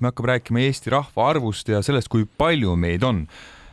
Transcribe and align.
me 0.00 0.12
hakkame 0.12 0.32
rääkima 0.34 0.64
Eesti 0.64 0.90
rahvaarvust 0.94 1.68
ja 1.68 1.82
sellest, 1.82 2.08
kui 2.12 2.26
palju 2.38 2.76
meid 2.76 3.02
on 3.06 3.24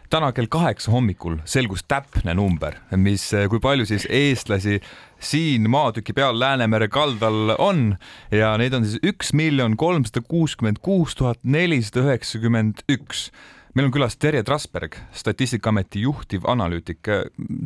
täna 0.10 0.32
kell 0.36 0.48
kaheksa 0.52 0.92
hommikul 0.94 1.40
selgus 1.50 1.84
täpne 1.88 2.36
number, 2.38 2.78
mis, 2.98 3.28
kui 3.50 3.60
palju 3.62 3.88
siis 3.90 4.06
eestlasi 4.10 4.80
siin 5.20 5.70
maatüki 5.72 6.14
peal 6.14 6.38
Läänemere 6.40 6.88
kaldal 6.94 7.56
on 7.58 7.96
ja 8.32 8.54
neid 8.62 8.76
on 8.78 8.86
siis 8.86 9.02
üks 9.06 9.34
miljon 9.34 9.78
kolmsada 9.78 10.22
kuuskümmend 10.28 10.82
kuus 10.86 11.16
tuhat 11.16 11.42
nelisada 11.44 12.06
üheksakümmend 12.06 12.86
üks. 12.92 13.30
meil 13.74 13.90
on 13.90 13.92
külas 13.92 14.18
Terje 14.18 14.44
Trasberg, 14.44 14.96
Statistikaameti 15.12 16.02
juhtiv 16.02 16.46
analüütik. 16.48 17.00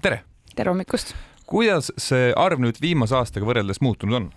tere! 0.02 0.24
tere 0.56 0.70
hommikust! 0.70 1.16
kuidas 1.46 1.92
see 1.98 2.34
arv 2.38 2.62
nüüd 2.62 2.80
viimase 2.82 3.16
aastaga 3.16 3.46
võrreldes 3.46 3.82
muutunud 3.82 4.16
on? 4.16 4.32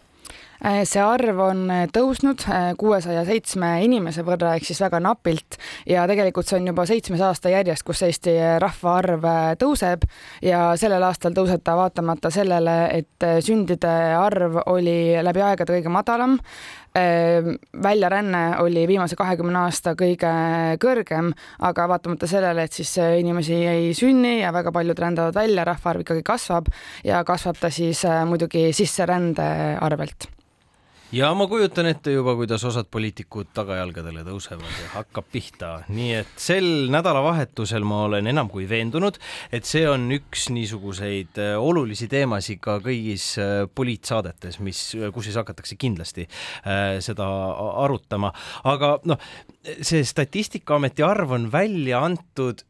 Äh, 0.64 0.84
see 0.86 1.02
arv 1.02 1.40
on 1.42 1.64
äh, 1.74 1.88
tõusnud 1.90 2.44
äh, 2.46 2.68
kuuesaja 2.78 3.24
seitsme 3.26 3.72
inimese 3.82 4.22
võrra 4.22 4.52
ehk 4.54 4.68
siis 4.68 4.78
väga 4.84 5.00
napilt 5.02 5.56
ja 5.90 6.04
tegelikult 6.06 6.46
see 6.46 6.60
on 6.60 6.68
juba 6.70 6.84
seitsmes 6.86 7.24
aasta 7.26 7.50
järjest, 7.50 7.82
kus 7.82 8.04
Eesti 8.06 8.36
rahvaarv 8.62 9.26
tõuseb 9.58 10.06
ja 10.46 10.68
sellel 10.78 11.02
aastal 11.08 11.34
tõuseb 11.34 11.64
ta 11.66 11.74
vaatamata 11.80 12.30
sellele, 12.30 12.76
et 12.94 13.26
sündide 13.42 13.90
arv 14.14 14.60
oli 14.70 15.16
läbi 15.18 15.42
aegade 15.42 15.74
kõige 15.74 15.90
madalam 15.90 16.38
väljaränne 17.82 18.42
oli 18.60 18.84
viimase 18.88 19.16
kahekümne 19.16 19.62
aasta 19.62 19.94
kõige 19.98 20.32
kõrgem, 20.82 21.30
aga 21.64 21.86
vaatamata 21.88 22.28
sellele, 22.28 22.66
et 22.66 22.76
siis 22.76 22.92
inimesi 23.00 23.56
ei 23.68 23.94
sünni 23.96 24.40
ja 24.42 24.52
väga 24.52 24.74
paljud 24.74 25.00
rändavad 25.00 25.34
välja, 25.40 25.64
rahvaarv 25.68 26.04
ikkagi 26.04 26.26
kasvab 26.26 26.68
ja 27.04 27.24
kasvab 27.24 27.62
ta 27.62 27.72
siis 27.72 28.04
muidugi 28.28 28.68
sisserände 28.76 29.48
arvelt 29.80 30.28
ja 31.12 31.28
ma 31.36 31.46
kujutan 31.48 31.86
ette 31.90 32.14
juba, 32.14 32.32
kuidas 32.38 32.62
osad 32.64 32.88
poliitikud 32.92 33.50
tagajalgadele 33.54 34.24
tõusevad 34.24 34.78
ja 34.80 34.88
hakkab 34.94 35.28
pihta, 35.32 35.72
nii 35.92 36.14
et 36.22 36.32
sel 36.40 36.88
nädalavahetusel 36.92 37.84
ma 37.86 38.02
olen 38.06 38.30
enam 38.32 38.48
kui 38.52 38.64
veendunud, 38.68 39.18
et 39.52 39.68
see 39.68 39.84
on 39.88 40.08
üks 40.16 40.48
niisuguseid 40.54 41.40
äh, 41.42 41.52
olulisi 41.60 42.08
teemasid 42.12 42.62
ka 42.64 42.78
kõigis 42.84 43.28
äh, 43.42 43.52
poliitsaadetes, 43.74 44.58
mis, 44.64 44.82
kus 45.12 45.28
siis 45.28 45.38
hakatakse 45.40 45.76
kindlasti 45.80 46.24
äh, 46.26 46.98
seda 47.04 47.28
arutama, 47.84 48.32
aga 48.64 48.96
noh, 49.08 49.20
see 49.84 50.02
Statistikaameti 50.08 51.04
arv 51.06 51.36
on 51.36 51.48
välja 51.52 52.02
antud 52.02 52.64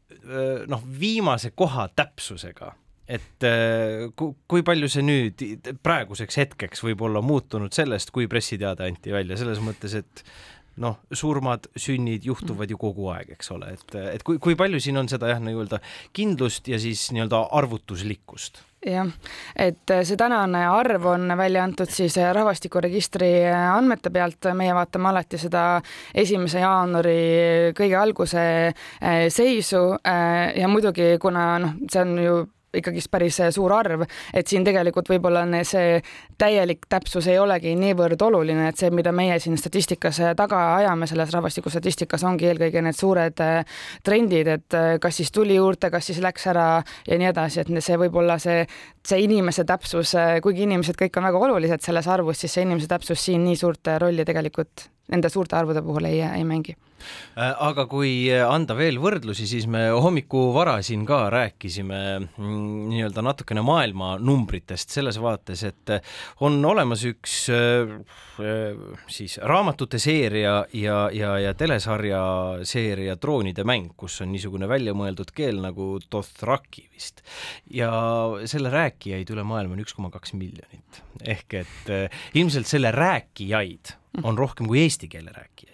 noh, 0.71 0.83
viimase 0.99 1.49
koha 1.51 1.89
täpsusega 1.91 2.69
et 3.07 3.47
äh, 3.47 4.07
kui 4.15 4.63
palju 4.65 4.89
see 4.91 5.03
nüüd 5.05 5.43
praeguseks 5.83 6.39
hetkeks 6.39 6.83
võib 6.85 7.03
olla 7.07 7.21
muutunud 7.25 7.73
sellest, 7.75 8.13
kui 8.15 8.29
pressiteade 8.31 8.87
anti 8.87 9.13
välja, 9.13 9.37
selles 9.39 9.59
mõttes, 9.63 9.97
et 9.99 10.23
noh, 10.81 10.97
surmad, 11.13 11.67
sünnid 11.77 12.25
juhtuvad 12.25 12.71
ju 12.71 12.79
kogu 12.81 13.11
aeg, 13.13 13.35
eks 13.35 13.51
ole, 13.53 13.75
et, 13.75 13.97
et 14.15 14.23
kui, 14.25 14.39
kui 14.41 14.55
palju 14.57 14.79
siin 14.81 14.97
on 15.03 15.09
seda 15.11 15.29
jah, 15.29 15.41
nii-öelda 15.43 15.79
kindlust 16.15 16.69
ja 16.71 16.79
siis 16.81 17.09
nii-öelda 17.13 17.47
arvutuslikkust? 17.59 18.63
jah, 18.83 19.07
et 19.55 19.93
see 20.03 20.17
tänane 20.19 20.65
arv 20.67 21.05
on 21.13 21.29
välja 21.39 21.61
antud 21.63 21.91
siis 21.93 22.17
rahvastikuregistri 22.35 23.29
andmete 23.47 24.11
pealt, 24.11 24.49
meie 24.59 24.73
vaatame 24.75 25.07
alati 25.13 25.39
seda 25.39 25.61
esimese 26.11 26.59
jaanuari 26.59 27.71
kõige 27.77 27.95
alguse 27.99 28.43
seisu 29.31 29.85
ja 30.03 30.67
muidugi, 30.67 31.13
kuna 31.21 31.45
noh, 31.63 31.79
see 31.87 32.03
on 32.03 32.19
ju 32.25 32.35
ikkagist 32.73 33.11
päris 33.11 33.39
suur 33.55 33.73
arv, 33.75 34.05
et 34.33 34.47
siin 34.47 34.65
tegelikult 34.65 35.09
võib-olla 35.11 35.43
see 35.67 35.99
täielik 36.39 36.87
täpsus 36.89 37.27
ei 37.31 37.39
olegi 37.39 37.75
niivõrd 37.79 38.21
oluline, 38.25 38.69
et 38.69 38.79
see, 38.79 38.91
mida 38.93 39.11
meie 39.15 39.37
siin 39.39 39.57
statistikas 39.59 40.19
taga 40.37 40.61
ajame, 40.77 41.07
selles 41.09 41.33
rahvastikustatistikas 41.33 42.23
ongi 42.27 42.49
eelkõige 42.49 42.83
need 42.85 42.97
suured 42.97 43.43
äh, 43.43 43.77
trendid, 44.03 44.49
et 44.57 44.79
kas 45.01 45.21
siis 45.21 45.31
tuli 45.31 45.57
juurde, 45.57 45.91
kas 45.93 46.09
siis 46.09 46.21
läks 46.23 46.47
ära 46.51 46.67
ja 47.07 47.19
nii 47.19 47.29
edasi, 47.31 47.63
et 47.63 47.83
see 47.83 47.99
võib 47.99 48.17
olla 48.23 48.39
see, 48.41 48.63
see 49.05 49.23
inimese 49.25 49.65
täpsus, 49.67 50.15
kuigi 50.43 50.67
inimesed 50.67 50.97
kõik 50.99 51.19
on 51.19 51.29
väga 51.29 51.45
olulised 51.47 51.85
selles 51.85 52.09
arvus, 52.09 52.41
siis 52.41 52.57
see 52.57 52.65
inimese 52.67 52.89
täpsus 52.91 53.21
siin 53.23 53.43
nii 53.45 53.59
suurt 53.59 53.93
rolli 54.01 54.25
tegelikult 54.27 54.87
nende 55.11 55.29
suurte 55.29 55.57
arvude 55.59 55.83
puhul 55.83 56.07
ei, 56.07 56.21
ei 56.23 56.43
mängi. 56.47 56.75
Äh, 57.35 57.51
aga 57.65 57.83
kui 57.91 58.29
anda 58.31 58.75
veel 58.77 58.95
võrdlusi, 59.01 59.43
siis 59.49 59.65
me 59.67 59.89
hommikuvara 59.91 60.77
siin 60.85 61.03
ka 61.07 61.25
rääkisime 61.33 61.99
mm, 62.23 62.67
nii-öelda 62.93 63.23
natukene 63.25 63.63
maailma 63.65 64.13
numbritest 64.23 64.93
selles 64.93 65.19
vaates, 65.19 65.65
et 65.67 65.93
on 66.45 66.59
olemas 66.69 67.03
üks 67.09 67.35
äh, 67.51 67.91
siis 69.11 69.35
raamatute 69.43 69.99
seeria 69.99 70.55
ja, 70.73 70.99
ja, 71.13 71.33
ja 71.43 71.53
telesarja 71.57 72.21
seeria 72.67 73.17
Droonide 73.19 73.65
mäng, 73.67 73.91
kus 73.99 74.21
on 74.23 74.31
niisugune 74.33 74.69
väljamõeldud 74.71 75.33
keel 75.35 75.59
nagu 75.63 75.97
Dothraki 76.07 76.87
vist. 76.93 77.19
ja 77.67 77.91
selle 78.49 78.71
rääkijaid 78.73 79.33
üle 79.35 79.43
maailma 79.47 79.75
on 79.75 79.83
üks 79.83 79.97
koma 79.97 80.13
kaks 80.13 80.37
miljonit. 80.39 81.03
ehk 81.19 81.59
et 81.65 81.91
äh, 81.91 82.23
ilmselt 82.39 82.69
selle 82.69 82.93
rääkijaid 82.95 83.97
on 84.21 84.37
rohkem 84.37 84.69
kui 84.69 84.83
eesti 84.83 85.09
keele 85.09 85.33
rääkijaid 85.33 85.73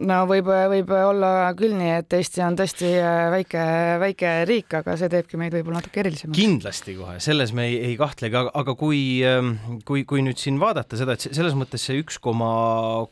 no 0.00 0.22
võib, 0.28 0.48
võib 0.72 0.92
olla 0.96 1.30
küll 1.56 1.74
nii, 1.76 1.90
et 2.00 2.16
Eesti 2.16 2.42
on 2.44 2.56
tõesti 2.58 2.88
äh, 2.96 3.26
väike, 3.32 3.64
väike 4.02 4.32
riik, 4.48 4.76
aga 4.80 4.96
see 5.00 5.10
teebki 5.12 5.40
meid 5.40 5.54
võib-olla 5.56 5.80
natuke 5.80 6.02
erilisemaks. 6.04 6.38
kindlasti 6.38 6.96
kohe, 6.96 7.18
selles 7.24 7.52
me 7.56 7.66
ei, 7.68 7.78
ei 7.90 7.98
kahtlegi, 8.00 8.38
aga, 8.38 8.54
aga 8.62 8.76
kui, 8.78 9.02
ähm, 9.26 9.54
kui, 9.88 10.06
kui 10.08 10.24
nüüd 10.24 10.40
siin 10.40 10.60
vaadata 10.62 10.98
seda, 11.00 11.16
et 11.16 11.28
selles 11.28 11.56
mõttes 11.58 11.84
see 11.88 12.00
üks 12.02 12.20
koma 12.22 12.52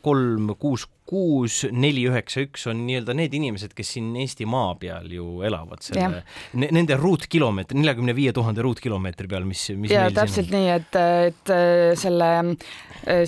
kolm 0.05 0.55
kuus 0.61 0.87
kuus, 1.11 1.65
neli, 1.75 2.05
üheksa, 2.07 2.45
üks 2.45 2.63
on 2.71 2.85
nii-öelda 2.87 3.15
need 3.17 3.33
inimesed, 3.35 3.73
kes 3.75 3.95
siin 3.97 4.13
Eesti 4.21 4.47
maa 4.47 4.71
peal 4.79 5.09
ju 5.11 5.41
elavad, 5.47 5.83
selle, 5.83 6.21
nende 6.55 6.95
ruutkilomeetri, 6.99 7.79
neljakümne 7.81 8.15
viie 8.15 8.31
tuhande 8.35 8.63
ruutkilomeetri 8.63 9.27
peal, 9.31 9.47
mis, 9.47 9.65
mis 9.75 9.91
ja 9.91 10.05
täpselt 10.15 10.53
nii, 10.53 10.69
et, 10.77 10.99
et 11.27 11.53
selle 11.99 12.29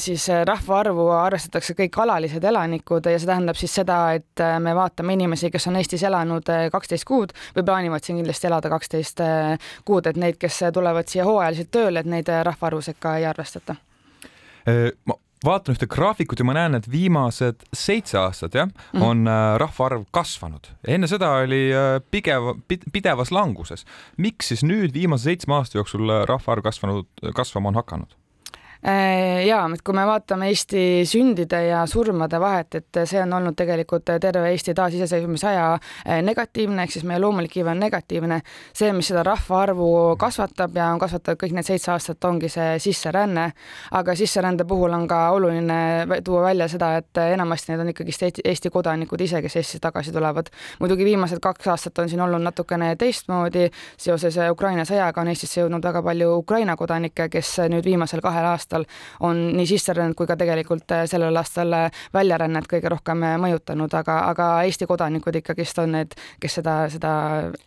siis 0.02 0.28
rahvaarvu 0.48 1.10
arvestatakse 1.18 1.76
kõik 1.78 1.98
alalised 2.06 2.44
elanikud 2.44 3.10
ja 3.10 3.20
see 3.20 3.30
tähendab 3.30 3.60
siis 3.60 3.74
seda, 3.82 4.00
et 4.20 4.44
me 4.64 4.76
vaatame 4.78 5.18
inimesi, 5.18 5.52
kes 5.52 5.68
on 5.72 5.80
Eestis 5.82 6.06
elanud 6.08 6.54
kaksteist 6.72 7.08
kuud 7.10 7.34
või 7.58 7.66
plaanivad 7.68 8.06
siin 8.06 8.22
kindlasti 8.22 8.48
elada 8.48 8.72
kaksteist 8.72 9.24
kuud, 9.86 10.08
et 10.08 10.20
neid, 10.22 10.40
kes 10.40 10.62
tulevad 10.74 11.12
siia 11.12 11.28
hooajaliselt 11.28 11.74
tööle, 11.74 12.04
et 12.04 12.14
neid 12.16 12.32
rahvaarvu 12.48 12.84
sekka 12.86 13.18
ei 13.20 13.28
arvestata. 13.28 13.76
Ma 14.64 15.18
vaatan 15.46 15.76
ühte 15.76 15.88
graafikut 15.92 16.40
ja 16.40 16.48
ma 16.48 16.56
näen, 16.58 16.78
et 16.78 16.90
viimased 16.92 17.66
seitse 17.76 18.18
aastat 18.20 18.56
jah 18.56 18.68
mm, 18.68 18.74
-hmm. 18.94 19.04
on 19.04 19.28
äh, 19.28 19.58
rahvaarv 19.62 20.06
kasvanud. 20.12 20.68
enne 20.88 21.08
seda 21.08 21.32
oli 21.44 21.64
äh, 21.74 22.00
pigev, 22.12 22.54
pidevas 22.94 23.32
languses. 23.32 23.86
miks 24.18 24.48
siis 24.48 24.64
nüüd 24.64 24.94
viimase 24.94 25.24
seitsme 25.24 25.56
aasta 25.56 25.78
jooksul 25.78 26.10
äh, 26.10 26.26
rahvaarv 26.28 26.64
kasvanud, 26.64 27.08
kasvama 27.36 27.70
on 27.70 27.76
hakanud? 27.76 28.23
Äh, 28.88 29.46
ja, 29.48 29.62
et 29.74 29.80
kui 29.80 29.96
me 29.96 30.04
vaatame 30.04 30.50
Eesti 30.52 31.06
sündide 31.08 31.62
ja 31.70 31.86
surmade 31.88 32.36
vahet, 32.44 32.76
et 32.76 32.98
see 33.08 33.22
on 33.24 33.32
olnud 33.38 33.56
tegelikult 33.56 34.10
terve 34.20 34.50
Eesti 34.52 34.74
taasiseseisvumisaja 34.76 35.68
äh, 35.78 36.18
negatiivne, 36.20 36.84
ehk 36.84 36.92
siis 36.92 37.06
meie 37.08 37.22
loomulik 37.24 37.56
iive 37.56 37.72
on 37.72 37.80
negatiivne. 37.80 38.42
see, 38.76 38.90
mis 38.92 39.08
seda 39.08 39.24
rahvaarvu 39.24 40.18
kasvatab 40.20 40.76
ja 40.76 40.90
on 40.92 41.00
kasvatanud 41.00 41.40
kõik 41.40 41.56
need 41.56 41.68
seitse 41.70 41.94
aastat, 41.94 42.28
ongi 42.28 42.50
see 42.52 42.74
sisseränne. 42.84 43.46
aga 43.92 44.16
sisserände 44.20 44.66
puhul 44.68 44.92
on 44.92 45.08
ka 45.08 45.22
oluline 45.32 45.80
tuua 46.26 46.44
välja 46.50 46.68
seda, 46.68 46.98
et 46.98 47.24
enamasti 47.24 47.72
need 47.72 47.86
on 47.86 47.94
ikkagist 47.94 48.44
Eesti 48.44 48.70
kodanikud 48.70 49.22
ise, 49.22 49.42
kes 49.42 49.56
Eestisse 49.56 49.80
tagasi 49.80 50.12
tulevad. 50.12 50.52
muidugi 50.80 51.06
viimased 51.06 51.40
kaks 51.40 51.72
aastat 51.72 52.04
on 52.04 52.10
siin 52.10 52.22
olnud 52.22 52.44
natukene 52.44 52.96
teistmoodi, 53.00 53.70
seoses 53.98 54.42
Ukraina 54.52 54.84
sõjaga 54.84 55.24
on 55.24 55.32
Eestisse 55.32 55.62
jõudnud 55.62 55.84
väga 55.84 56.04
palju 56.04 56.36
Ukraina 56.44 56.76
kodanikke, 56.76 57.30
kes 57.30 57.56
nüüd 57.70 57.88
viimasel 57.88 58.20
kahel 58.20 58.52
aastal 58.52 58.73
aastal 58.74 58.86
on 59.20 59.42
nii 59.58 59.68
sisserännet 59.68 60.18
kui 60.18 60.28
ka 60.28 60.38
tegelikult 60.40 60.92
äh, 60.92 61.06
sellel 61.10 61.36
aastal 61.38 61.74
äh, 61.74 62.04
väljarännet 62.14 62.68
kõige 62.70 62.92
rohkem 62.94 63.24
äh, 63.24 63.38
mõjutanud, 63.42 63.94
aga, 63.94 64.20
aga 64.32 64.50
Eesti 64.68 64.88
kodanikud 64.90 65.36
ikkagist 65.40 65.80
on 65.84 65.96
need, 65.98 66.16
kes 66.42 66.60
seda, 66.60 66.76
seda 66.92 67.14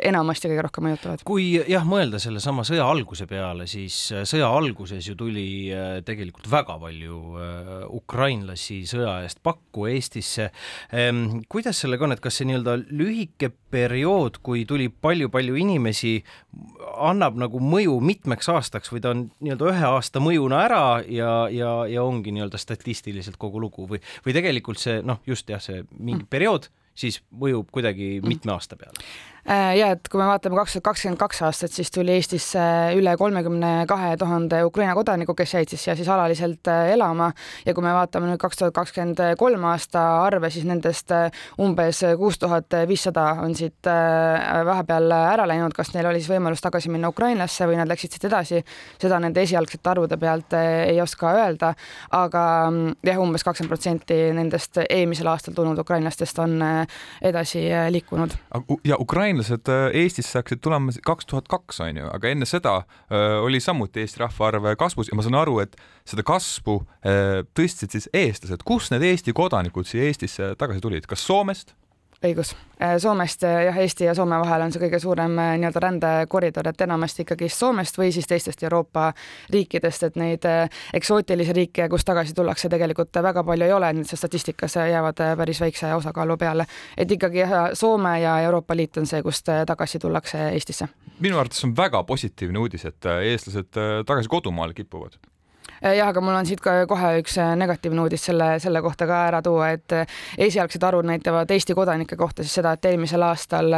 enamasti 0.03 0.51
kõige 0.51 0.67
rohkem 0.67 0.89
mõjutavad. 0.89 1.25
kui 1.27 1.49
jah, 1.59 1.87
mõelda 1.87 2.21
sellesama 2.23 2.65
sõja 2.67 2.87
alguse 2.87 3.27
peale, 3.31 3.67
siis 3.71 4.13
sõja 4.27 4.49
alguses 4.51 5.07
ju 5.07 5.17
tuli 5.19 5.47
tegelikult 6.07 6.49
väga 6.51 6.79
palju 6.81 7.21
ukrainlasi 7.97 8.83
sõja 8.89 9.21
eest 9.25 9.43
pakku 9.45 9.87
Eestisse. 9.91 10.49
Kuidas 11.53 11.83
sellega 11.83 12.07
on, 12.07 12.15
et 12.17 12.23
kas 12.23 12.39
see 12.39 12.49
nii-öelda 12.49 12.77
lühike 12.97 13.53
periood, 13.77 14.41
kui 14.45 14.65
tuli 14.69 14.89
palju-palju 14.89 15.59
inimesi, 15.61 16.15
annab 16.97 17.37
nagu 17.41 17.61
mõju 17.61 17.99
mitmeks 18.05 18.49
aastaks 18.53 18.93
või 18.95 19.05
ta 19.05 19.13
on 19.13 19.27
nii-öelda 19.45 19.71
ühe 19.73 19.87
aasta 19.91 20.23
mõjuna 20.25 20.65
ära 20.65 20.83
ja, 21.05 21.35
ja, 21.53 21.77
ja 21.91 22.07
ongi 22.07 22.33
nii-öelda 22.35 22.61
statistiliselt 22.61 23.39
kogu 23.41 23.61
lugu 23.63 23.89
või, 23.91 24.01
või 24.25 24.37
tegelikult 24.37 24.81
see 24.83 25.01
noh, 25.05 25.21
just 25.29 25.51
jah, 25.53 25.63
see 25.63 25.85
mingi 25.93 26.25
mm. 26.25 26.33
periood 26.33 26.71
siis 26.97 27.21
mõjub 27.37 27.69
kuidagi 27.75 28.17
mitme 28.25 28.55
aasta 28.57 28.79
peale? 28.81 29.05
Äh, 29.47 29.77
ja 29.79 29.93
et 29.95 30.09
kui 30.11 30.19
me 30.19 30.25
vaatame 30.27 30.57
kaks 30.59 30.73
tuhat 30.75 30.85
kakskümmend 30.89 31.21
kaks 31.21 31.39
aastat, 31.47 31.71
siis 31.71 31.93
tuli 31.95 32.17
Eestisse 32.17 32.63
üle 32.99 33.13
kolmekümne 33.19 33.85
kahe 33.87 34.17
tuhande 34.19 34.65
Ukraina 34.67 34.97
kodaniku, 34.99 35.37
kes 35.39 35.53
jäid 35.55 35.71
siis 35.71 35.85
siia 35.87 35.95
siis 35.95 36.09
alaliselt 36.11 36.67
äh, 36.67 36.89
elama. 36.97 37.29
Ja 37.67 37.75
kui 37.75 37.85
me 37.85 37.93
vaatame 37.95 38.27
nüüd 38.27 38.41
kaks 38.43 38.59
tuhat 38.59 38.75
kakskümmend 38.75 39.23
kolm 39.39 39.63
aasta 39.71 40.03
arve, 40.25 40.51
siis 40.51 40.67
nendest 40.67 41.15
äh, 41.15 41.29
umbes 41.63 42.03
kuus 42.19 42.41
tuhat 42.43 42.75
viissada 42.91 43.29
on 43.45 43.55
siit 43.55 43.87
vahepeal 43.87 45.15
ära 45.15 45.47
läinud, 45.47 45.77
kas 45.77 45.93
neil 45.95 46.11
oli 46.11 46.19
siis 46.19 46.33
võimalus 46.33 46.65
tagasi 46.65 46.91
minna 46.91 47.13
Ukrainasse 47.15 47.71
või 47.71 47.79
nad 47.79 47.87
läksid 47.87 48.17
siit 48.17 48.27
edasi, 48.27 48.65
seda 48.99 49.23
nende 49.23 49.47
esialgsete 49.47 49.93
arvude 49.93 50.19
pealt 50.19 50.59
ei 50.59 50.99
oska 51.03 51.31
öelda, 51.39 51.71
aga 52.19 52.43
mm, 52.73 52.99
jah, 53.07 53.23
umbes 53.23 53.47
kakskümmend 53.47 53.71
protsenti 53.71 54.19
nendest 54.35 54.83
eelmisel 54.89 55.31
aastal 55.31 55.55
tulnud 55.55 55.79
ukrainlastest 55.87 56.43
on 56.43 56.59
edasi 57.23 57.63
liikunud. 57.95 58.35
ja 58.85 58.99
Ukraina 58.99 59.36
ukrainlased 59.37 59.69
äh, 59.69 59.91
Eestisse 60.03 60.39
hakkasid 60.39 60.63
tulema 60.65 60.93
kaks 61.05 61.27
tuhat 61.27 61.49
kaks, 61.49 61.81
on 61.85 62.01
ju, 62.01 62.09
aga 62.13 62.31
enne 62.33 62.47
seda 62.49 62.77
äh, 62.81 63.37
oli 63.45 63.61
samuti 63.61 64.01
Eesti 64.01 64.23
rahvaarv 64.23 64.69
kasvus 64.79 65.11
ja 65.11 65.17
ma 65.17 65.25
saan 65.25 65.37
aru, 65.39 65.59
et 65.61 65.77
seda 66.09 66.25
kasvu 66.27 66.81
äh, 67.05 67.45
tõstsid 67.57 67.93
siis 67.93 68.09
eestlased. 68.13 68.65
kust 68.65 68.93
need 68.95 69.05
Eesti 69.05 69.35
kodanikud 69.37 69.87
siia 69.87 70.09
Eestisse 70.09 70.55
tagasi 70.59 70.81
tulid, 70.81 71.07
kas 71.07 71.25
Soomest? 71.27 71.75
Õigus. 72.27 72.53
Äh, 72.83 72.97
Soomest 73.01 73.45
äh, 73.45 73.65
jah, 73.65 73.79
Eesti 73.81 74.05
ja 74.05 74.15
Soome 74.15 74.39
vahel 74.43 74.67
on 74.67 74.73
see 74.75 74.83
kõige 74.83 74.99
suurem 75.01 75.39
äh, 75.41 75.55
nii-öelda 75.61 75.81
rändekoridor, 75.83 76.69
et 76.69 76.83
enamasti 76.85 77.25
ikkagi 77.25 77.49
Soomest 77.53 77.99
või 77.99 78.11
siis 78.13 78.29
teistest 78.29 78.63
Euroopa 78.67 79.09
riikidest, 79.53 80.09
et 80.11 80.19
neid 80.21 80.45
eksootilisi 80.95 81.55
riike, 81.57 81.89
kus 81.93 82.05
tagasi 82.05 82.35
tullakse, 82.37 82.69
tegelikult 82.73 83.17
väga 83.25 83.45
palju 83.47 83.69
ei 83.69 83.73
ole, 83.73 83.93
nii 83.97 84.05
et 84.05 84.13
see 84.13 84.21
statistikas 84.21 84.77
jäävad 84.77 85.23
päris 85.41 85.61
väikse 85.65 85.95
osakaalu 85.97 86.37
peale. 86.37 86.67
et 86.97 87.11
ikkagi 87.11 87.45
jah, 87.45 87.71
Soome 87.75 88.19
ja 88.21 88.39
Euroopa 88.45 88.77
Liit 88.77 89.01
on 89.01 89.07
see, 89.07 89.23
kust 89.23 89.49
tagasi 89.67 89.99
tullakse 89.99 90.51
Eestisse. 90.51 90.89
minu 91.21 91.39
arvates 91.39 91.65
on 91.65 91.77
väga 91.77 92.03
positiivne 92.05 92.59
uudis, 92.59 92.85
et 92.85 93.09
eestlased 93.23 93.73
tagasi 94.07 94.29
kodumaale 94.29 94.75
kipuvad 94.75 95.17
jah, 95.83 96.09
aga 96.09 96.21
mul 96.21 96.37
on 96.37 96.47
siit 96.49 96.61
ka 96.65 96.75
kohe 96.89 97.13
üks 97.21 97.37
äh, 97.43 97.53
negatiivne 97.59 98.05
uudis 98.05 98.25
selle, 98.29 98.49
selle 98.63 98.83
kohta 98.85 99.07
ka 99.09 99.21
ära 99.29 99.43
tuua, 99.45 99.71
et 99.77 99.95
äh, 99.97 100.17
esialgsed 100.49 100.83
arvud 100.87 101.07
näitavad 101.09 101.51
Eesti 101.53 101.77
kodanike 101.77 102.17
kohta 102.17 102.45
siis 102.45 102.57
seda, 102.61 102.73
et 102.77 102.89
eelmisel 102.91 103.23
aastal 103.27 103.73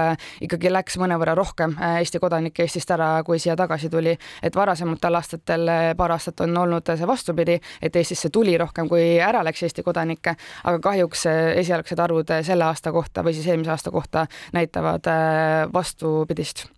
ikkagi 0.45 0.73
läks 0.73 0.99
mõnevõrra 1.01 1.35
rohkem 1.39 1.77
Eesti 1.99 2.21
kodanikke 2.23 2.65
Eestist 2.67 2.91
ära, 2.95 3.11
kui 3.27 3.39
siia 3.43 3.57
tagasi 3.57 3.91
tuli. 3.91 4.17
et 4.43 4.57
varasematel 4.57 5.21
aastatel, 5.21 5.71
paar 5.97 6.15
aastat 6.17 6.41
on 6.47 6.57
olnud 6.57 6.95
see 6.95 7.07
vastupidi, 7.07 7.59
et 7.83 7.97
Eestisse 7.97 8.31
tuli 8.31 8.57
rohkem, 8.59 8.89
kui 8.89 9.19
ära 9.19 9.43
läks 9.45 9.63
Eesti 9.67 9.83
kodanikke, 9.87 10.37
aga 10.65 10.79
kahjuks 10.79 11.27
esialgsed 11.65 11.99
arvud 11.99 12.35
selle 12.43 12.65
aasta 12.65 12.93
kohta 12.93 13.25
või 13.25 13.37
siis 13.37 13.47
eelmise 13.47 13.75
aasta 13.75 13.95
kohta 13.95 14.27
näitavad 14.53 15.07
vastupidist 15.73 16.69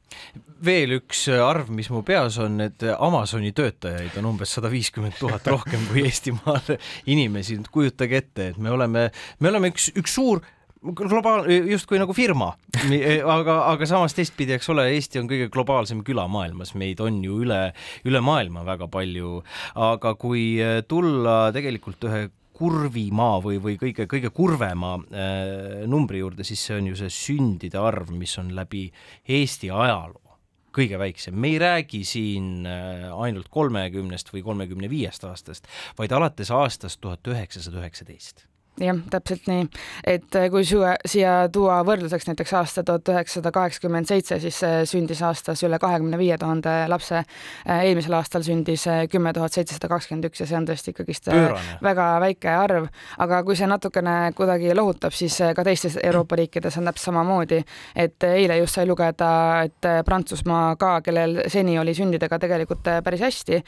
veel 0.64 0.96
üks 0.98 1.24
arv, 1.32 1.70
mis 1.72 1.88
mu 1.92 2.02
peas 2.06 2.36
on, 2.42 2.60
et 2.66 2.84
Amazoni 2.92 3.52
töötajaid 3.56 4.16
on 4.20 4.30
umbes 4.34 4.52
sada 4.56 4.70
viiskümmend 4.72 5.16
tuhat 5.20 5.46
rohkem 5.48 5.86
kui 5.90 6.04
Eestimaal 6.08 6.76
inimesi, 7.10 7.58
kujutage 7.72 8.20
ette, 8.20 8.48
et 8.52 8.58
me 8.60 8.72
oleme, 8.74 9.08
me 9.40 9.52
oleme 9.52 9.72
üks, 9.72 9.90
üks 9.96 10.16
suur 10.18 10.42
globaal, 10.80 11.44
justkui 11.68 11.98
nagu 12.00 12.14
firma, 12.16 12.54
aga, 13.36 13.56
aga 13.68 13.88
samas 13.88 14.16
teistpidi, 14.16 14.54
eks 14.56 14.70
ole, 14.72 14.86
Eesti 14.94 15.20
on 15.20 15.28
kõige 15.28 15.50
globaalsem 15.52 16.00
küla 16.06 16.24
maailmas, 16.32 16.72
meid 16.78 17.02
on 17.04 17.20
ju 17.24 17.42
üle, 17.44 17.60
üle 18.08 18.22
maailma 18.24 18.64
väga 18.68 18.88
palju, 18.92 19.40
aga 19.76 20.14
kui 20.20 20.44
tulla 20.88 21.38
tegelikult 21.56 22.08
ühe 22.08 22.28
kurvimaa 22.60 23.38
või, 23.44 23.60
või 23.62 23.76
kõige, 23.80 24.06
kõige 24.10 24.32
kurvema 24.36 24.96
äh, 25.00 25.86
numbri 25.90 26.20
juurde, 26.20 26.44
siis 26.46 26.62
see 26.66 26.76
on 26.76 26.90
ju 26.92 26.98
see 27.00 27.14
sündide 27.14 27.80
arv, 27.80 28.12
mis 28.12 28.36
on 28.42 28.52
läbi 28.56 28.88
Eesti 29.28 29.72
ajaloo 29.72 30.36
kõige 30.70 31.00
väiksem, 31.00 31.34
me 31.34 31.48
ei 31.50 31.58
räägi 31.58 32.04
siin 32.06 32.68
äh, 32.68 33.08
ainult 33.10 33.50
kolmekümnest 33.50 34.30
või 34.34 34.44
kolmekümne 34.46 34.90
viiest 34.90 35.26
aastast, 35.26 35.66
vaid 35.98 36.14
alates 36.14 36.52
aastast 36.54 37.00
tuhat 37.02 37.26
üheksasada 37.26 37.82
üheksateist 37.82 38.46
jah, 38.80 39.00
täpselt 39.10 39.48
nii, 39.50 39.66
et 40.08 40.36
äh, 40.38 40.48
kui 40.52 40.64
siia, 40.66 40.94
siia 41.08 41.34
tuua 41.52 41.80
võrdluseks 41.86 42.28
näiteks 42.30 42.54
aasta 42.58 42.84
tuhat 42.86 43.08
üheksasada 43.12 43.52
kaheksakümmend 43.54 44.08
seitse, 44.08 44.40
siis 44.42 44.60
sündis 44.90 45.22
aastas 45.26 45.62
üle 45.66 45.78
kahekümne 45.80 46.18
viie 46.20 46.38
tuhande 46.40 46.72
lapse. 46.88 47.22
Äh, 47.68 47.84
eelmisel 47.88 48.14
aastal 48.18 48.44
sündis 48.46 48.86
kümme 49.10 49.32
tuhat 49.36 49.54
seitsesada 49.56 49.90
kakskümmend 49.92 50.30
üks 50.30 50.42
ja 50.42 50.48
see 50.48 50.58
on 50.58 50.68
tõesti 50.68 50.94
ikkagist 50.94 51.30
Pöörane. 51.30 51.78
väga 51.82 52.06
väike 52.22 52.50
arv, 52.54 52.88
aga 53.18 53.42
kui 53.46 53.56
see 53.58 53.68
natukene 53.70 54.16
kuidagi 54.36 54.74
lohutab, 54.76 55.14
siis 55.16 55.36
ka 55.56 55.64
teistes 55.66 55.98
Euroopa 56.02 56.38
riikides 56.40 56.78
on 56.80 56.88
täpselt 56.88 57.10
samamoodi, 57.10 57.60
et 57.96 58.28
eile 58.28 58.56
just 58.60 58.78
sai 58.78 58.86
lugeda, 58.88 59.30
et 59.66 59.88
Prantsusmaa 60.06 60.76
ka, 60.80 60.92
kellel 61.04 61.42
seni 61.52 61.78
oli 61.78 61.94
sündidega 61.96 62.38
tegelikult 62.42 62.88
päris 63.04 63.24
hästi, 63.24 63.60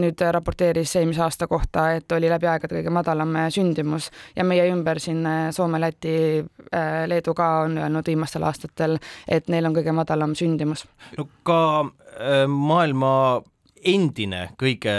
nüüd 0.00 0.22
raporteeris 0.36 0.96
eelmise 1.00 1.22
aasta 1.24 1.48
kohta, 1.50 1.90
et 1.98 2.12
oli 2.12 2.30
läbi 2.30 2.48
aegade 2.50 2.78
kõige 2.78 2.92
madalam 2.94 3.36
sündimus 3.54 4.10
ja 4.36 4.44
meie 4.46 4.66
ümber 4.72 5.00
siin 5.02 5.24
äh, 5.26 5.48
Soome, 5.54 5.80
Läti, 5.80 6.44
äh, 6.74 7.04
Leedu 7.08 7.34
ka 7.34 7.48
on 7.64 7.78
öelnud 7.78 8.06
viimastel 8.06 8.44
aastatel, 8.46 8.98
et 9.28 9.50
neil 9.52 9.66
on 9.68 9.76
kõige 9.76 9.94
madalam 9.94 10.36
sündimus. 10.38 10.86
no 11.18 11.28
ka 11.46 11.58
äh, 11.84 12.44
maailma 12.50 13.42
endine 13.84 14.46
kõige 14.56 14.92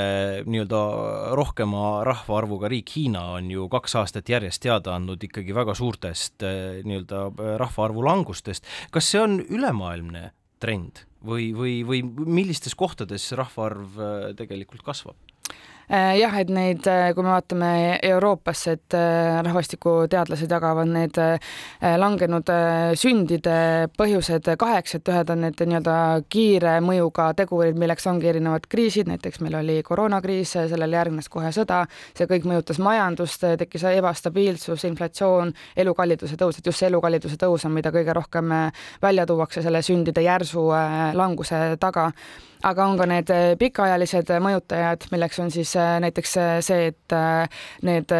nii-öelda 0.45 0.79
rohkema 1.33 2.03
rahvaarvuga 2.05 2.69
riik 2.69 2.91
Hiina 2.93 3.23
on 3.39 3.49
ju 3.49 3.65
kaks 3.69 3.95
aastat 3.97 4.29
järjest 4.29 4.61
teada 4.61 4.93
andnud 4.93 5.23
ikkagi 5.25 5.55
väga 5.57 5.73
suurtest 5.73 6.45
nii-öelda 6.85 7.57
rahvaarvu 7.57 8.05
langustest. 8.05 8.65
kas 8.91 9.09
see 9.09 9.23
on 9.23 9.39
ülemaailmne 9.41 10.29
trend 10.61 11.01
või, 11.25 11.49
või, 11.57 11.79
või 11.81 12.03
millistes 12.29 12.77
kohtades 12.77 13.25
rahvaarv 13.33 13.97
tegelikult 14.37 14.85
kasvab? 14.85 15.17
Äh, 15.89 16.17
jah, 16.17 16.33
et 16.41 16.49
neid, 16.49 16.87
äh, 16.89 17.11
kui 17.13 17.21
me 17.21 17.29
vaatame 17.29 17.99
Euroopasse, 18.07 18.73
et 18.73 18.95
äh, 18.97 19.41
rahvastikuteadlased 19.45 20.49
jagavad 20.49 20.89
need 20.89 21.17
langenud 22.01 22.49
sündide 22.97 23.57
põhjused 23.97 24.47
kaheks, 24.57 24.95
et 24.97 25.11
ühed 25.11 25.29
on 25.29 25.43
need 25.45 25.61
nii-öelda 25.61 25.97
kiire 26.31 26.79
mõjuga 26.85 27.27
tegurid, 27.37 27.77
milleks 27.77 28.07
ongi 28.09 28.31
erinevad 28.31 28.65
kriisid, 28.71 29.11
näiteks 29.11 29.43
meil 29.45 29.59
oli 29.59 29.77
koroonakriis, 29.85 30.55
sellele 30.71 30.97
järgnes 30.97 31.29
kohe 31.29 31.51
sõda, 31.53 31.83
see 32.17 32.25
kõik 32.31 32.47
mõjutas 32.49 32.81
majandust, 32.81 33.45
tekkis 33.61 33.85
ebastabiilsus, 33.91 34.87
inflatsioon, 34.89 35.53
elukalliduse 35.85 36.39
tõus, 36.41 36.59
et 36.59 36.71
just 36.71 36.81
see 36.81 36.89
elukalliduse 36.89 37.37
tõus 37.41 37.67
on, 37.69 37.75
mida 37.77 37.93
kõige 37.93 38.17
rohkem 38.17 38.57
välja 39.05 39.29
tuuakse 39.29 39.61
selle 39.65 39.85
sündide 39.85 40.25
järsu 40.25 40.65
languse 41.13 41.61
taga 41.79 42.09
aga 42.65 42.85
on 42.89 42.97
ka 42.97 43.05
need 43.09 43.29
äh, 43.33 43.53
pikaajalised 43.59 44.31
mõjutajad, 44.41 45.05
milleks 45.13 45.39
on 45.43 45.51
siis 45.53 45.75
äh, 45.77 45.95
näiteks 46.01 46.35
äh, 46.41 46.53
see, 46.65 46.89
et 46.91 47.15
need 47.85 48.11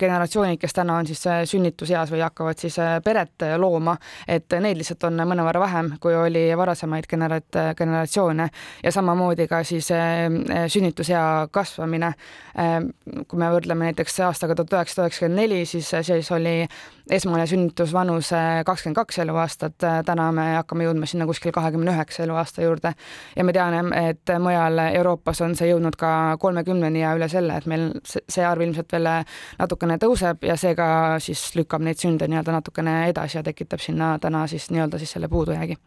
generatsioonid, 0.00 0.58
kes 0.60 0.74
täna 0.74 0.96
on 0.98 1.06
siis 1.06 1.22
sünnituseas 1.50 2.10
või 2.12 2.22
hakkavad 2.24 2.58
siis 2.58 2.76
peret 3.04 3.44
looma, 3.60 3.94
et 4.28 4.50
neid 4.60 4.78
lihtsalt 4.80 5.06
on 5.06 5.22
mõnevõrra 5.30 5.62
vähem, 5.62 5.92
kui 6.02 6.16
oli 6.18 6.46
varasemaid 6.58 7.06
generat-, 7.10 7.60
generatsioone. 7.78 8.48
Ja 8.82 8.92
samamoodi 8.92 9.46
ka 9.50 9.62
siis 9.64 9.88
sünnitusea 10.72 11.48
kasvamine. 11.54 12.12
kui 13.28 13.38
me 13.38 13.48
võrdleme 13.50 13.90
näiteks 13.90 14.20
aastaga 14.26 14.54
tuhat 14.54 14.72
üheksasada 14.72 15.06
üheksakümmend 15.08 15.40
neli, 15.40 15.64
siis, 15.66 15.90
siis 16.02 16.30
oli 16.32 16.66
esmane 17.10 17.46
sünnitusvanus 17.46 18.30
kakskümmend 18.66 18.96
kaks 18.96 19.18
eluaastat, 19.24 19.76
täna 20.06 20.30
me 20.32 20.46
hakkame 20.58 20.86
jõudma 20.88 21.08
sinna 21.10 21.26
kuskil 21.28 21.52
kahekümne 21.52 21.92
üheksa 21.94 22.24
eluaasta 22.24 22.64
juurde. 22.64 22.94
Ja 23.36 23.44
me 23.44 23.52
teame, 23.52 23.83
et 23.96 24.32
mujal 24.40 24.78
Euroopas 24.86 25.40
on 25.44 25.54
see 25.58 25.68
jõudnud 25.70 25.96
ka 25.98 26.10
kolmekümneni 26.40 27.02
ja 27.02 27.14
üle 27.16 27.28
selle, 27.32 27.56
et 27.58 27.66
meil 27.70 27.90
see 28.04 28.44
arv 28.46 28.64
ilmselt 28.64 28.92
veel 28.94 29.08
natukene 29.58 29.98
tõuseb 30.02 30.44
ja 30.48 30.56
seega 30.60 30.88
siis 31.22 31.42
lükkab 31.58 31.84
neid 31.84 32.00
sünde 32.00 32.28
nii-öelda 32.30 32.54
natukene 32.56 32.96
edasi 33.10 33.38
ja 33.38 33.44
tekitab 33.46 33.82
sinna 33.84 34.14
täna 34.22 34.44
siis 34.50 34.70
nii-öelda 34.72 35.00
siis 35.02 35.14
selle 35.16 35.28
puudujäägi. 35.28 35.78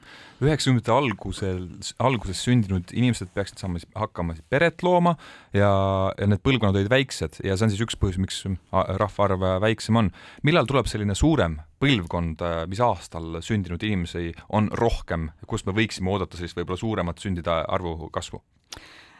üheksakümnendate 0.41 0.91
algusel, 0.93 1.61
alguses 1.99 2.43
sündinud 2.45 2.93
inimesed 2.93 3.31
peaksid 3.33 3.61
saama 3.61 3.81
hakkama 3.95 4.35
peret 4.49 4.83
looma 4.83 5.15
ja, 5.53 5.71
ja 6.17 6.27
need 6.27 6.43
põlvkonnad 6.45 6.77
olid 6.77 6.91
väiksed 6.93 7.41
ja 7.43 7.57
see 7.57 7.67
on 7.67 7.73
siis 7.73 7.85
üks 7.87 7.97
põhjus, 7.99 8.21
miks 8.21 8.43
rahvaarv 8.71 9.47
väiksem 9.63 9.97
on. 10.03 10.11
millal 10.43 10.69
tuleb 10.69 10.89
selline 10.89 11.15
suurem 11.15 11.59
põlvkond, 11.81 12.41
mis 12.69 12.81
aastal 12.81 13.39
sündinud 13.45 13.83
inimesi 13.83 14.31
on 14.49 14.69
rohkem, 14.73 15.29
kust 15.47 15.67
me 15.67 15.75
võiksime 15.77 16.11
oodata 16.13 16.39
siis 16.39 16.55
võib-olla 16.57 16.79
suuremat 16.81 17.21
sündide 17.21 17.61
arvu 17.67 18.09
kasvu? 18.13 18.41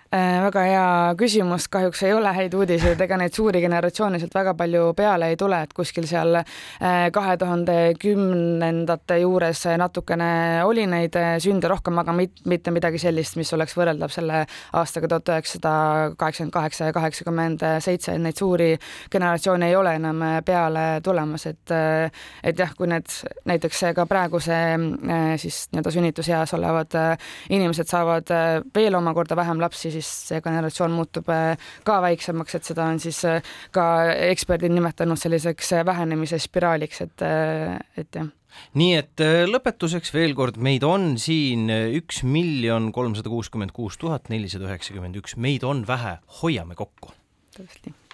Äh, 0.08 0.40
väga 0.40 0.62
hea 0.64 1.16
küsimus, 1.20 1.66
kahjuks 1.68 2.00
ei 2.08 2.14
ole 2.16 2.32
häid 2.32 2.54
uudiseid, 2.56 3.02
ega 3.04 3.18
neid 3.20 3.34
suuri 3.36 3.60
generatsioone 3.60 4.22
sealt 4.22 4.36
väga 4.38 4.54
palju 4.56 4.94
peale 4.96 5.28
ei 5.34 5.36
tule, 5.36 5.58
et 5.66 5.74
kuskil 5.76 6.06
seal 6.08 6.38
äh, 6.40 7.10
kahe 7.12 7.34
tuhande 7.36 7.76
kümnendate 8.00 9.18
juures 9.20 9.66
natukene 9.82 10.30
oli 10.64 10.86
neid 10.88 11.18
äh, 11.20 11.34
sünde 11.44 11.68
rohkem, 11.68 12.00
aga 12.00 12.16
mitte 12.16 12.72
midagi 12.72 13.02
sellist, 13.04 13.36
mis 13.36 13.52
oleks 13.58 13.76
võrreldav 13.76 14.14
selle 14.16 14.46
aastaga 14.80 15.10
tuhat 15.12 15.34
üheksasada 15.34 15.74
kaheksakümmend 16.16 16.56
kaheksa 16.56 16.88
ja 16.88 16.96
kaheksakümmend 16.96 17.68
seitse, 17.84 18.16
et 18.16 18.24
neid 18.24 18.40
suuri 18.40 18.70
generatsioone 19.12 19.68
ei 19.68 19.76
ole 19.76 19.98
enam 20.00 20.24
peale 20.48 20.86
tulemas, 21.04 21.50
et 21.52 21.76
et 22.48 22.64
jah, 22.64 22.72
kui 22.80 22.88
need 22.88 23.12
näiteks 23.50 23.84
ka 23.98 24.08
praeguse 24.08 24.56
siis 25.44 25.60
nii-öelda 25.74 25.96
sünnituseas 25.98 26.56
olevad 26.56 26.96
inimesed 27.52 27.92
saavad 27.92 28.32
veel 28.72 28.96
omakorda 28.96 29.36
vähem 29.36 29.60
lapsi, 29.60 29.97
siis 29.98 30.10
see 30.32 30.42
generatsioon 30.46 30.96
muutub 30.96 31.30
äh, 31.34 31.70
ka 31.88 32.00
väiksemaks, 32.06 32.58
et 32.58 32.72
seda 32.72 32.88
on 32.88 33.01
siis 33.04 33.20
äh, 33.27 33.54
ka 33.75 33.88
eksperdid 34.30 34.74
nimetanud 34.74 35.20
selliseks 35.20 35.74
äh, 35.80 35.86
vähenemise 35.88 36.39
spiraaliks, 36.42 37.04
et, 37.08 37.27
et 37.98 38.20
jah. 38.22 38.34
Nii 38.80 38.94
et 38.98 39.22
lõpetuseks 39.46 40.10
veel 40.16 40.34
kord, 40.38 40.56
meid 40.58 40.82
on 40.88 41.12
siin 41.22 41.68
üks 41.70 42.24
miljon 42.25 42.89
kolmsada 42.96 43.30
kuuskümmend 43.30 43.75
kuus 43.75 44.00
tuhat 44.01 44.32
nelisada 44.34 44.66
üheksakümmend 44.72 45.20
üks, 45.22 45.38
meid 45.38 45.68
on 45.68 45.86
vähe, 45.86 46.18
hoiame 46.42 46.80
kokku. 46.80 47.13
täpselt 47.54 47.86
nii 47.92 48.07